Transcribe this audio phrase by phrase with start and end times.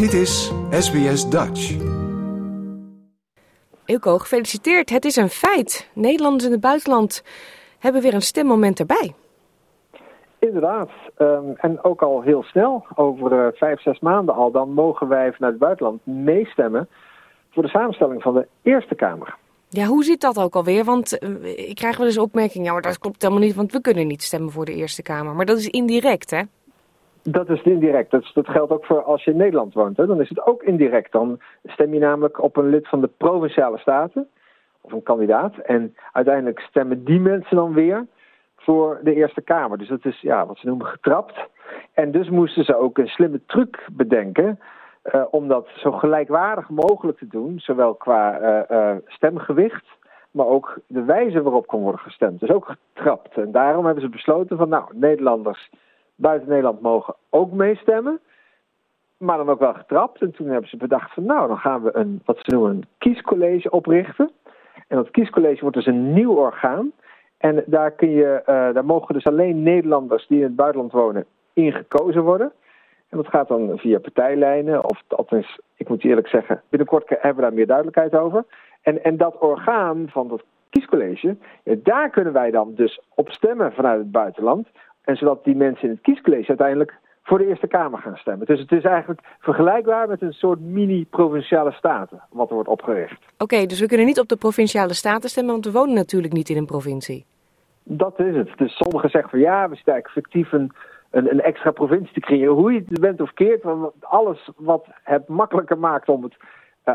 [0.00, 1.76] Dit is SBS Dutch.
[3.84, 4.90] Ilko, gefeliciteerd.
[4.90, 5.90] Het is een feit.
[5.94, 7.24] Nederlanders in het buitenland
[7.78, 9.14] hebben weer een stemmoment erbij.
[10.38, 10.90] Inderdaad.
[11.18, 15.32] Um, en ook al heel snel, over uh, vijf, zes maanden al, dan mogen wij
[15.32, 16.88] vanuit het buitenland meestemmen
[17.50, 19.36] voor de samenstelling van de Eerste Kamer.
[19.68, 20.84] Ja, hoe zit dat ook alweer?
[20.84, 23.80] Want uh, ik krijg wel eens opmerkingen, ja, maar dat klopt helemaal niet, want we
[23.80, 25.34] kunnen niet stemmen voor de Eerste Kamer.
[25.34, 26.42] Maar dat is indirect, hè?
[27.22, 28.10] Dat is indirect.
[28.10, 29.96] Dat, dat, geldt ook voor als je in Nederland woont.
[29.96, 30.06] Hè.
[30.06, 31.12] Dan is het ook indirect.
[31.12, 34.28] Dan stem je namelijk op een lid van de provinciale staten,
[34.80, 35.56] of een kandidaat.
[35.56, 38.06] En uiteindelijk stemmen die mensen dan weer
[38.56, 39.78] voor de Eerste Kamer.
[39.78, 41.48] Dus dat is ja, wat ze noemen getrapt.
[41.92, 44.58] En dus moesten ze ook een slimme truc bedenken.
[45.04, 49.86] Uh, om dat zo gelijkwaardig mogelijk te doen, zowel qua uh, uh, stemgewicht,
[50.30, 52.40] maar ook de wijze waarop kon worden gestemd.
[52.40, 53.36] Dus ook getrapt.
[53.36, 55.70] En daarom hebben ze besloten van, nou, Nederlanders
[56.20, 58.20] buiten Nederland mogen ook meestemmen.
[59.16, 60.20] Maar dan ook wel getrapt.
[60.20, 62.84] En toen hebben ze bedacht van nou, dan gaan we een, wat ze noemen, een
[62.98, 64.30] kiescollege oprichten.
[64.88, 66.92] En dat kiescollege wordt dus een nieuw orgaan.
[67.38, 71.24] En daar, kun je, uh, daar mogen dus alleen Nederlanders die in het buitenland wonen
[71.52, 72.52] in gekozen worden.
[73.08, 74.84] En dat gaat dan via partijlijnen.
[74.84, 78.44] Of althans, ik moet eerlijk zeggen, binnenkort hebben we daar meer duidelijkheid over.
[78.82, 83.98] En, en dat orgaan van dat kiescollege, daar kunnen wij dan dus op stemmen vanuit
[83.98, 84.68] het buitenland.
[85.04, 88.46] En zodat die mensen in het kiescollege uiteindelijk voor de Eerste Kamer gaan stemmen.
[88.46, 93.20] Dus het is eigenlijk vergelijkbaar met een soort mini-provinciale staten wat er wordt opgericht.
[93.32, 96.32] Oké, okay, dus we kunnen niet op de provinciale staten stemmen, want we wonen natuurlijk
[96.32, 97.24] niet in een provincie.
[97.82, 98.50] Dat is het.
[98.56, 100.72] Dus sommigen zeggen van ja, we zitten eigenlijk fictief een,
[101.10, 102.54] een, een extra provincie te creëren.
[102.54, 106.36] Hoe je het bent of keert, want alles wat het makkelijker maakt om het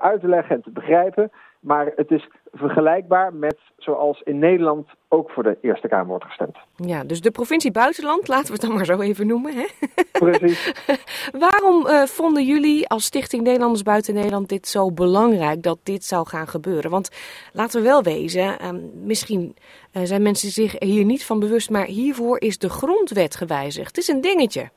[0.00, 1.30] uit te leggen en te begrijpen.
[1.60, 6.58] Maar het is vergelijkbaar met zoals in Nederland ook voor de Eerste Kamer wordt gestemd.
[6.76, 9.52] Ja, dus de provincie buitenland, laten we het dan maar zo even noemen.
[9.54, 9.66] Hè?
[10.12, 10.72] Precies.
[11.46, 16.28] Waarom uh, vonden jullie als Stichting Nederlanders Buiten Nederland dit zo belangrijk dat dit zou
[16.28, 16.90] gaan gebeuren?
[16.90, 17.10] Want
[17.52, 18.70] laten we wel wezen, uh,
[19.04, 19.56] misschien
[19.92, 23.86] uh, zijn mensen zich hier niet van bewust, maar hiervoor is de grondwet gewijzigd.
[23.86, 24.68] Het is een dingetje.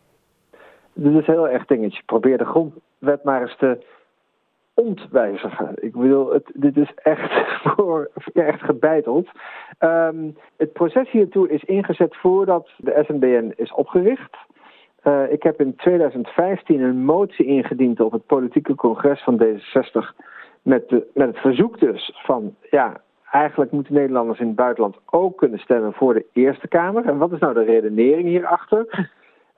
[0.93, 2.01] Dit is een heel erg dingetje.
[2.05, 3.85] Probeer de grondwet maar eens te
[4.75, 5.71] ontwijzigen.
[5.75, 7.31] Ik bedoel, het, dit is echt,
[7.75, 9.29] voor, echt gebeiteld.
[9.79, 14.35] Um, het proces hiertoe is ingezet voordat de SNBN is opgericht.
[15.03, 20.23] Uh, ik heb in 2015 een motie ingediend op het politieke congres van D66
[20.61, 25.37] met, de, met het verzoek dus van, ja, eigenlijk moeten Nederlanders in het buitenland ook
[25.37, 27.05] kunnen stemmen voor de Eerste Kamer.
[27.05, 29.09] En wat is nou de redenering hierachter?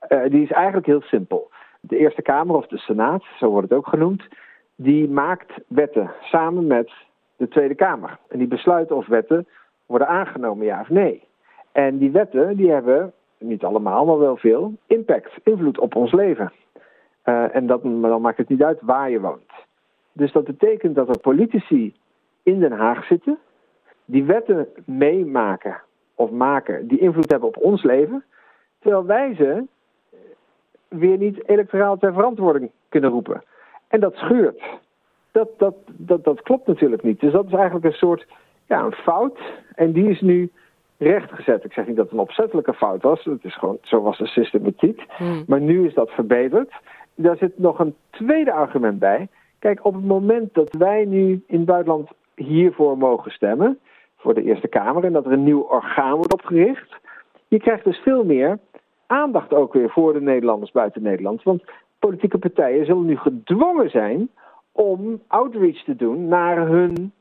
[0.08, 1.50] Uh, die is eigenlijk heel simpel.
[1.80, 4.28] De Eerste Kamer of de Senaat, zo wordt het ook genoemd,
[4.80, 6.90] die maakt wetten samen met
[7.36, 8.18] de Tweede Kamer.
[8.28, 9.46] En die besluiten of wetten
[9.86, 11.22] worden aangenomen, ja of nee.
[11.72, 16.52] En die wetten die hebben, niet allemaal, maar wel veel, impact, invloed op ons leven.
[17.24, 19.52] Uh, en dat, dan maakt het niet uit waar je woont.
[20.12, 21.94] Dus dat betekent dat er politici
[22.42, 23.38] in Den Haag zitten,
[24.04, 25.80] die wetten meemaken
[26.14, 28.24] of maken, die invloed hebben op ons leven,
[28.78, 29.64] terwijl wij ze
[30.88, 33.42] weer niet electoraal ter verantwoording kunnen roepen.
[33.88, 34.62] En dat scheurt.
[35.32, 37.20] Dat, dat, dat, dat klopt natuurlijk niet.
[37.20, 38.26] Dus dat is eigenlijk een soort
[38.66, 39.38] ja, een fout.
[39.74, 40.50] En die is nu
[40.98, 41.64] rechtgezet.
[41.64, 43.24] Ik zeg niet dat het een opzettelijke fout was.
[43.24, 45.04] Het is gewoon, zo was de systematiek.
[45.08, 45.44] Hmm.
[45.46, 46.72] Maar nu is dat verbeterd.
[47.14, 49.28] Daar zit nog een tweede argument bij.
[49.58, 53.78] Kijk, op het moment dat wij nu in het buitenland hiervoor mogen stemmen,
[54.16, 56.96] voor de Eerste Kamer, en dat er een nieuw orgaan wordt opgericht,
[57.48, 58.58] je krijgt dus veel meer
[59.06, 61.42] aandacht ook weer voor de Nederlanders buiten Nederland.
[61.42, 61.62] Want
[61.98, 64.30] politieke partijen zullen nu gedwongen zijn
[64.72, 67.12] om outreach te doen naar hun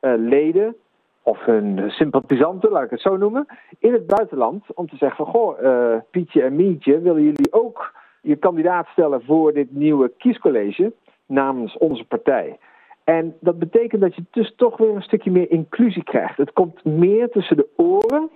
[0.00, 0.76] uh, leden
[1.22, 3.46] of hun sympathisanten, laat ik het zo noemen,
[3.78, 4.64] in het buitenland.
[4.74, 9.22] Om te zeggen van, goh, uh, Pietje en Mietje, willen jullie ook je kandidaat stellen
[9.22, 10.92] voor dit nieuwe kiescollege
[11.26, 12.58] namens onze partij?
[13.04, 16.36] En dat betekent dat je dus toch weer een stukje meer inclusie krijgt.
[16.36, 18.30] Het komt meer tussen de oren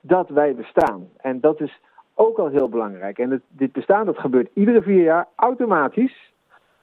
[0.00, 1.08] dat wij bestaan.
[1.16, 1.80] En dat is
[2.18, 3.18] ook al heel belangrijk.
[3.18, 6.32] En het, dit bestaan, dat gebeurt iedere vier jaar automatisch.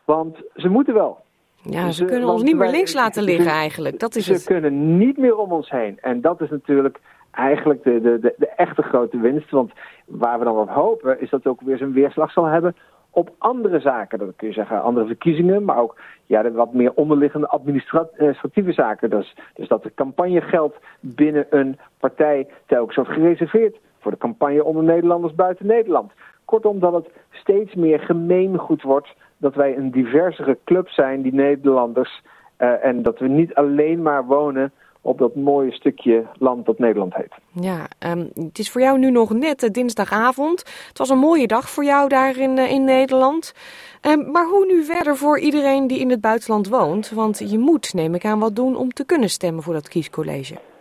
[0.05, 1.17] Want ze moeten wel.
[1.61, 3.99] Ja, ze, ze kunnen ons niet meer links laten liggen eigenlijk.
[3.99, 4.43] Dat is ze het.
[4.43, 5.97] kunnen niet meer om ons heen.
[6.01, 6.99] En dat is natuurlijk
[7.31, 9.51] eigenlijk de, de, de, de echte grote winst.
[9.51, 9.71] Want
[10.05, 12.75] waar we dan op hopen, is dat het ook weer zijn weerslag zal hebben
[13.09, 14.19] op andere zaken.
[14.19, 19.09] Dat kun je zeggen, andere verkiezingen, maar ook ja, de wat meer onderliggende administratieve zaken.
[19.09, 24.83] Dus, dus dat er campagnegeld binnen een partij telkens wordt gereserveerd voor de campagne onder
[24.83, 26.11] Nederlanders buiten Nederland.
[26.45, 32.21] Kortom, dat het steeds meer gemeengoed wordt dat wij een diversere club zijn, die Nederlanders.
[32.57, 34.71] Uh, en dat we niet alleen maar wonen
[35.01, 37.33] op dat mooie stukje land dat Nederland heet.
[37.51, 40.59] Ja, um, het is voor jou nu nog net uh, dinsdagavond.
[40.87, 43.53] Het was een mooie dag voor jou daar in, uh, in Nederland.
[44.01, 47.11] Um, maar hoe nu verder voor iedereen die in het buitenland woont?
[47.11, 50.72] Want je moet, neem ik aan, wat doen om te kunnen stemmen voor dat kiescollege.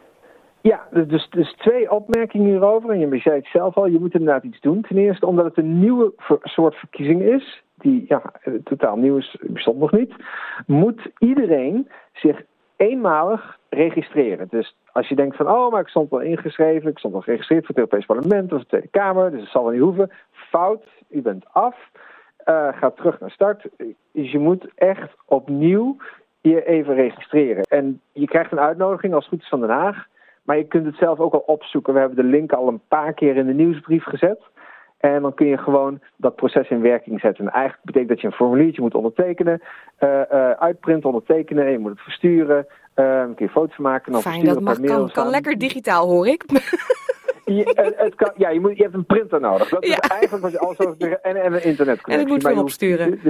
[0.63, 2.91] Ja, dus, dus twee opmerkingen hierover.
[2.91, 4.83] En je zei het zelf al, je moet inderdaad iets doen.
[4.83, 6.13] Ten eerste omdat het een nieuwe
[6.43, 8.23] soort verkiezing is, die ja,
[8.65, 10.15] totaal nieuw is, bestond nog niet.
[10.67, 12.43] Moet iedereen zich
[12.77, 14.47] eenmalig registreren.
[14.51, 17.67] Dus als je denkt van, oh, maar ik stond wel ingeschreven, ik stond wel geregistreerd
[17.67, 20.11] voor het Europees Parlement of de Tweede Kamer, dus het zal wel niet hoeven.
[20.31, 21.77] Fout, u bent af.
[22.49, 23.69] Uh, ga terug naar start.
[24.13, 25.97] Dus je moet echt opnieuw
[26.41, 27.63] je even registreren.
[27.63, 30.07] En je krijgt een uitnodiging als goed is van Den Haag.
[30.43, 31.93] Maar je kunt het zelf ook al opzoeken.
[31.93, 34.41] We hebben de link al een paar keer in de nieuwsbrief gezet.
[34.99, 37.47] En dan kun je gewoon dat proces in werking zetten.
[37.47, 39.63] En eigenlijk betekent dat je een formuliertje moet ondertekenen,
[40.01, 42.67] uh, uh, uitprinten, ondertekenen, en je moet het versturen.
[42.97, 44.13] Uh, kun je foto's maken.
[44.13, 46.45] Dan Fijn, dat mag, kan, kan lekker digitaal, hoor ik.
[47.45, 49.69] Je, het kan, ja, je, moet, je hebt een printer nodig.
[49.69, 49.99] Dat is ja.
[49.99, 52.13] eigenlijk wat je alles over en, en een internetconnectie.
[52.13, 53.21] En het moet weer opsturen.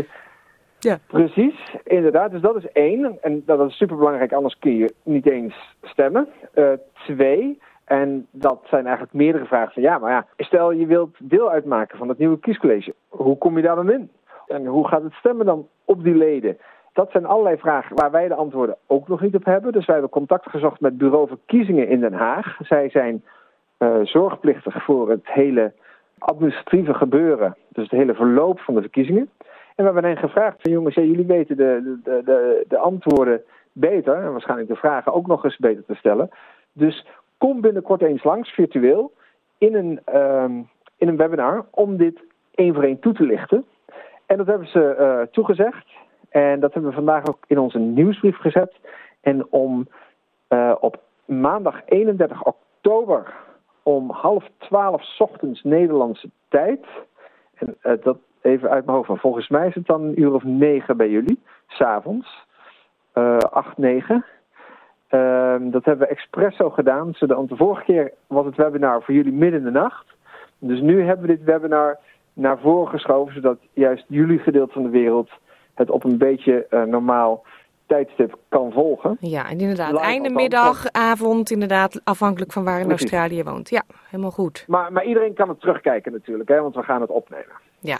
[0.82, 0.98] Ja.
[1.06, 2.30] Precies, inderdaad.
[2.30, 3.18] Dus dat is één.
[3.20, 6.28] En dat is superbelangrijk, anders kun je niet eens stemmen.
[6.54, 11.16] Uh, twee, en dat zijn eigenlijk meerdere vragen van ja, maar ja, stel je wilt
[11.18, 12.94] deel uitmaken van het nieuwe kiescollege.
[13.08, 14.10] Hoe kom je daar dan in?
[14.46, 16.58] En hoe gaat het stemmen dan op die leden?
[16.92, 19.72] Dat zijn allerlei vragen waar wij de antwoorden ook nog niet op hebben.
[19.72, 22.58] Dus wij hebben contact gezocht met Bureau Verkiezingen in Den Haag.
[22.62, 23.24] Zij zijn
[23.78, 25.72] uh, zorgplichtig voor het hele
[26.18, 29.30] administratieve gebeuren, dus het hele verloop van de verkiezingen.
[29.74, 33.42] En we hebben hen gevraagd van jongens, jullie weten de, de, de, de antwoorden
[33.72, 36.30] beter en waarschijnlijk de vragen ook nog eens beter te stellen.
[36.72, 37.06] Dus
[37.38, 39.12] kom binnenkort eens langs, virtueel,
[39.58, 42.20] in een, um, in een webinar om dit
[42.54, 43.64] één voor één toe te lichten.
[44.26, 45.86] En dat hebben ze uh, toegezegd.
[46.28, 48.74] En dat hebben we vandaag ook in onze nieuwsbrief gezet.
[49.20, 49.88] En om
[50.48, 53.34] uh, op maandag 31 oktober
[53.82, 56.86] om half twaalf ochtends Nederlandse tijd.
[57.54, 59.18] En uh, dat even uit mijn hoofd van.
[59.18, 62.46] Volgens mij is het dan een uur of negen bij jullie, s'avonds.
[63.14, 64.24] Uh, acht, negen.
[65.10, 67.10] Uh, dat hebben we expres zo gedaan.
[67.18, 70.06] De vorige keer was het webinar voor jullie midden in de nacht.
[70.58, 71.98] Dus nu hebben we dit webinar
[72.32, 75.30] naar voren geschoven, zodat juist jullie gedeelte van de wereld
[75.74, 77.44] het op een beetje uh, normaal
[77.92, 79.16] tijdstip kan volgen.
[79.20, 83.10] Ja, en inderdaad, einde middag, avond, inderdaad, afhankelijk van waar in Precies.
[83.10, 83.70] Australië woont.
[83.70, 84.64] Ja, helemaal goed.
[84.68, 87.56] Maar, maar iedereen kan het terugkijken natuurlijk, hè, want we gaan het opnemen.
[87.80, 87.98] Ja.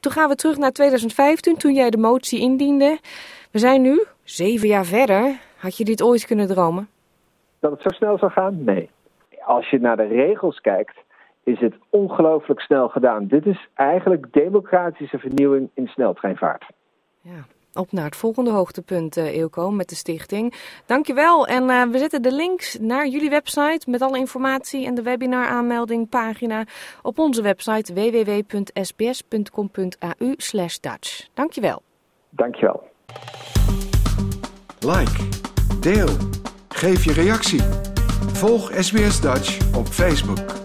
[0.00, 2.98] Toen gaan we terug naar 2015, toen jij de motie indiende.
[3.50, 5.40] We zijn nu, zeven jaar verder.
[5.56, 6.88] Had je dit ooit kunnen dromen?
[7.60, 8.64] Dat het zo snel zou gaan?
[8.64, 8.90] Nee.
[9.44, 10.96] Als je naar de regels kijkt,
[11.44, 13.26] is het ongelooflijk snel gedaan.
[13.26, 16.64] Dit is eigenlijk democratische vernieuwing in sneltreinvaart.
[17.20, 20.54] Ja, op naar het volgende hoogtepunt, uh, Eelco, met de stichting.
[20.86, 21.46] Dankjewel.
[21.46, 25.46] En uh, we zetten de links naar jullie website met alle informatie en de webinar
[25.46, 26.64] aanmelding pagina
[27.02, 30.34] op onze website www.sbs.com.au
[30.80, 31.28] Dutch.
[31.34, 31.82] Dankjewel.
[32.30, 32.82] Dankjewel.
[34.80, 35.28] Like,
[35.80, 36.08] deel,
[36.68, 37.62] geef je reactie.
[38.32, 40.57] Volg SBS Dutch op Facebook.